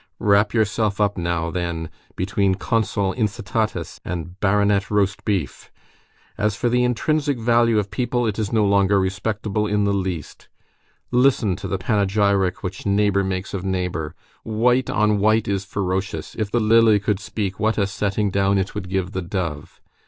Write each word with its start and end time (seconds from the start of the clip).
Wrap 0.17 0.51
yourself 0.51 0.99
up 0.99 1.15
now, 1.15 1.51
then, 1.51 1.87
between 2.15 2.55
Consul 2.55 3.13
Incitatus 3.13 3.99
and 4.03 4.39
Baronet 4.39 4.89
Roastbeef. 4.89 5.69
As 6.39 6.55
for 6.55 6.69
the 6.69 6.83
intrinsic 6.83 7.37
value 7.37 7.77
of 7.77 7.91
people, 7.91 8.25
it 8.25 8.39
is 8.39 8.51
no 8.51 8.65
longer 8.65 8.99
respectable 8.99 9.67
in 9.67 9.83
the 9.83 9.93
least. 9.93 10.47
Listen 11.11 11.55
to 11.55 11.67
the 11.67 11.77
panegyric 11.77 12.63
which 12.63 12.83
neighbor 12.83 13.23
makes 13.23 13.53
of 13.53 13.63
neighbor. 13.63 14.15
White 14.41 14.89
on 14.89 15.19
white 15.19 15.47
is 15.47 15.65
ferocious; 15.65 16.33
if 16.33 16.49
the 16.49 16.59
lily 16.59 16.99
could 16.99 17.19
speak, 17.19 17.59
what 17.59 17.77
a 17.77 17.85
setting 17.85 18.31
down 18.31 18.57
it 18.57 18.73
would 18.73 18.89
give 18.89 19.11
the 19.11 19.21
dove! 19.21 19.79